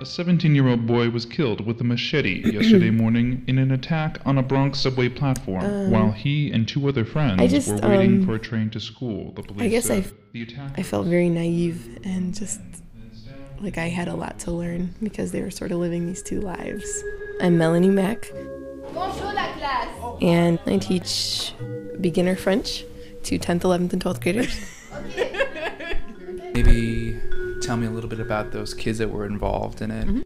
[0.00, 4.18] A 17 year old boy was killed with a machete yesterday morning in an attack
[4.24, 8.20] on a Bronx subway platform while he and two other friends Um, just, were waiting
[8.20, 9.32] um, for a train to school.
[9.32, 12.60] The police I guess said I- the attack I felt very naive and just
[13.60, 16.40] like I had a lot to learn because they were sort of living these two
[16.40, 17.04] lives.
[17.42, 18.30] I'm Melanie Mack,
[18.94, 20.16] Bonjour la classe.
[20.22, 21.52] and I teach
[22.00, 22.84] beginner French
[23.24, 24.58] to 10th, 11th, and 12th graders.
[26.54, 27.18] Maybe
[27.70, 30.04] tell me a little bit about those kids that were involved in it.
[30.04, 30.22] Mm-hmm.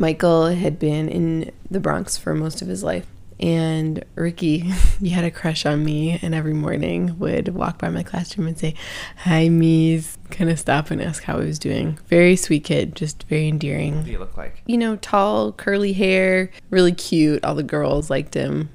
[0.00, 3.06] Michael had been in the Bronx for most of his life.
[3.38, 4.58] And Ricky,
[5.00, 8.58] he had a crush on me, and every morning would walk by my classroom and
[8.58, 8.74] say,
[9.18, 11.96] Hi, Mies, kind of stop and ask how I was doing.
[12.08, 13.98] Very sweet kid, just very endearing.
[13.98, 14.60] What do you look like?
[14.66, 17.44] You know, tall, curly hair, really cute.
[17.44, 18.68] All the girls liked him.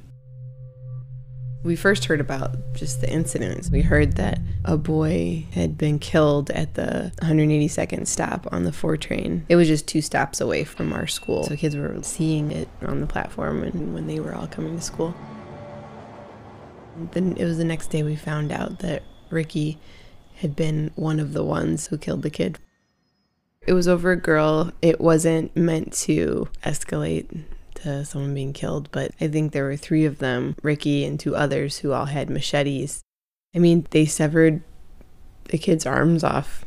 [1.66, 3.72] We first heard about just the incidents.
[3.72, 8.98] We heard that a boy had been killed at the 182nd stop on the 4
[8.98, 9.48] train.
[9.50, 11.46] It was just two stops away from our school.
[11.46, 14.82] So kids were seeing it on the platform and when they were all coming to
[14.82, 15.16] school.
[17.14, 19.80] Then it was the next day we found out that Ricky
[20.36, 22.60] had been one of the ones who killed the kid.
[23.66, 24.72] It was over a girl.
[24.84, 27.44] It wasn't meant to escalate
[28.04, 31.80] someone being killed, but I think there were three of them Ricky and two others
[31.80, 33.02] who all had machetes.
[33.56, 34.62] I mean, they severed
[35.46, 36.66] the kid's arms off.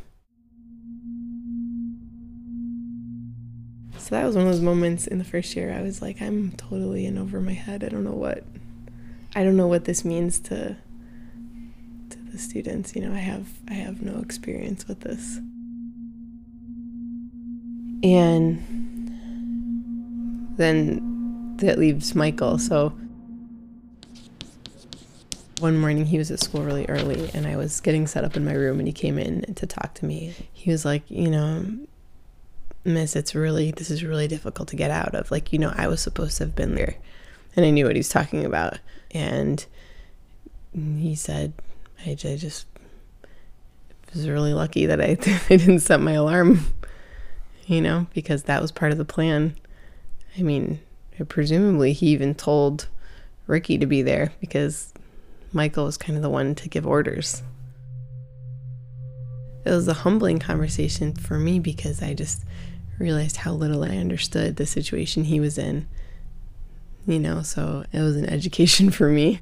[3.98, 6.52] So that was one of those moments in the first year I was like, I'm
[6.52, 7.84] totally in over my head.
[7.84, 8.44] I don't know what
[9.36, 10.76] I don't know what this means to
[12.08, 12.96] to the students.
[12.96, 15.40] You know, I have I have no experience with this.
[18.02, 18.62] And
[20.56, 21.07] then
[21.58, 22.58] that leaves Michael.
[22.58, 22.92] So
[25.60, 28.44] one morning he was at school really early and I was getting set up in
[28.44, 30.34] my room and he came in to talk to me.
[30.52, 31.66] He was like, you know,
[32.84, 35.30] Miss, it's really, this is really difficult to get out of.
[35.30, 36.96] Like, you know, I was supposed to have been there
[37.56, 38.78] and I knew what he was talking about.
[39.10, 39.64] And
[40.74, 41.52] he said,
[42.06, 42.66] I, I just
[44.14, 45.16] was really lucky that I,
[45.50, 46.60] I didn't set my alarm,
[47.66, 49.56] you know, because that was part of the plan.
[50.38, 50.80] I mean,
[51.24, 52.88] presumably he even told
[53.46, 54.92] Ricky to be there because
[55.52, 57.42] Michael was kind of the one to give orders.
[59.64, 62.44] It was a humbling conversation for me because I just
[62.98, 65.88] realized how little I understood the situation he was in.
[67.06, 69.40] You know, so it was an education for me.